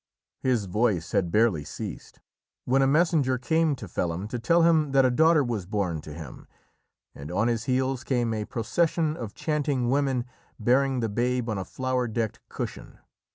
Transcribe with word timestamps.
His 0.39 0.65
voice 0.65 1.11
had 1.11 1.31
barely 1.31 1.63
ceased, 1.63 2.21
when 2.65 2.81
a 2.81 2.87
messenger 2.87 3.37
came 3.37 3.75
to 3.75 3.87
Felim 3.87 4.27
to 4.29 4.39
tell 4.39 4.63
him 4.63 4.93
that 4.93 5.05
a 5.05 5.11
daughter 5.11 5.43
was 5.43 5.67
born 5.67 6.01
to 6.01 6.11
him, 6.11 6.47
and 7.13 7.29
on 7.29 7.47
his 7.47 7.65
heels 7.65 8.03
came 8.03 8.33
a 8.33 8.45
procession 8.45 9.15
of 9.15 9.35
chanting 9.35 9.91
women, 9.91 10.25
bearing 10.57 11.01
the 11.01 11.09
babe 11.09 11.47
on 11.47 11.59
a 11.59 11.65
flower 11.65 12.07
decked 12.07 12.39
cushion. 12.49 12.97